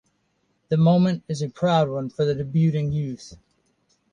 [0.69, 3.35] The moment is a proud one for the debuting youth.